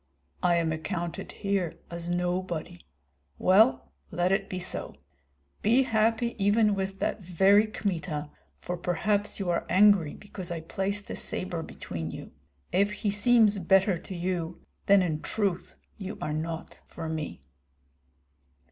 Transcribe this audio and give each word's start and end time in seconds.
I 0.41 0.55
am 0.55 0.71
accounted 0.71 1.31
here 1.31 1.77
as 1.91 2.09
nobody. 2.09 2.83
Well, 3.37 3.91
let 4.09 4.31
it 4.31 4.49
be 4.49 4.57
so. 4.57 4.95
Be 5.61 5.83
happy 5.83 6.33
even 6.43 6.73
with 6.73 6.97
that 6.97 7.21
very 7.21 7.67
Kmita, 7.67 8.31
for 8.57 8.77
perhaps 8.77 9.39
you 9.39 9.51
are 9.51 9.63
angry 9.69 10.15
because 10.15 10.49
I 10.49 10.61
placed 10.61 11.07
a 11.11 11.15
sabre 11.15 11.61
between 11.61 12.09
you. 12.09 12.31
If 12.71 12.91
he 12.91 13.11
seems 13.11 13.59
better 13.59 13.99
to 13.99 14.15
you, 14.15 14.63
then 14.87 15.03
in 15.03 15.21
truth 15.21 15.75
you 15.99 16.17
are 16.19 16.33
not 16.33 16.79
for 16.87 17.07
me." 17.07 17.39